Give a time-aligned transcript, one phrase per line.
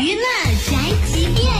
[0.00, 0.22] 娱乐
[0.70, 0.76] 宅
[1.08, 1.52] 急便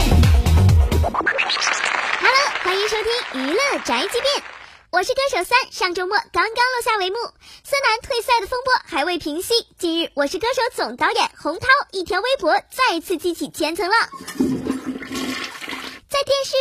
[1.11, 4.43] ，Hello，欢迎收听娱乐宅急便，
[4.91, 7.17] 我是歌手三，上周末刚刚落下帷幕，
[7.65, 14.09] 孙楠退赛的风波还未平息，近日我是歌手总导演洪涛一条微博再次激起千层浪。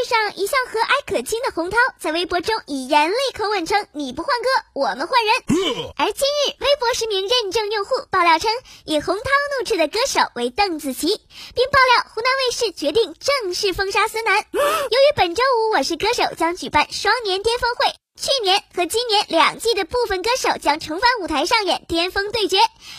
[0.08, 5.34] 上一向和蔼可亲的洪涛，在微博中以严厉口吻称：“你不换歌，我们换人。”
[5.98, 8.50] 而今日，微博实名认证用户爆料称，
[8.86, 9.22] 以洪涛
[9.58, 11.08] 怒斥的歌手为邓紫棋，
[11.54, 14.46] 并爆料湖南卫视决定正式封杀孙楠。
[14.54, 17.94] 由于本周五《我是歌手》将举办双年巅峰会。
[18.20, 22.58] 去年和今年两季的部分歌手将重返舞台上演巅峰对决，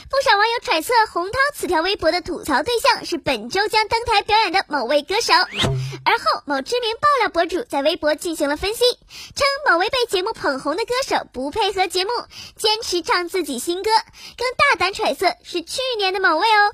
[0.10, 5.34] 不少网友揣测洪涛此条微博的吐槽对象是本周将登台表演的某位歌手。
[5.34, 8.84] 而后，某知名爆料博主在微博进行了分析，
[9.36, 12.10] 称某位被节目捧红的歌手不配合节目，
[12.58, 13.92] 坚持唱自己新歌，
[14.36, 16.74] 更大胆揣测是去年的某位哦。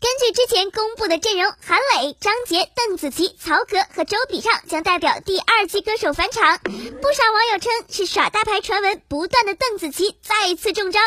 [0.00, 6.58] 根据之前公布的阵容，韩磊、张杰、邓紫棋、曹格和周笔畅将代表第二季歌手返场。
[6.58, 11.00] 不少网友称是耍大牌传闻不断的邓紫棋再次中招。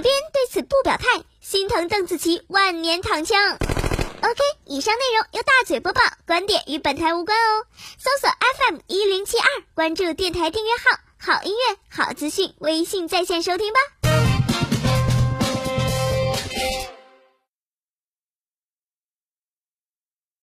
[0.00, 1.04] 小编对此不表态，
[1.42, 3.38] 心疼邓紫棋万年躺枪。
[3.52, 7.66] OK，以上内容由大嘴播报，观点与本台无关哦。
[7.98, 13.99] 搜索 FM 一零七二，关注电台订阅号，好音乐、好资讯，微信在线收听吧。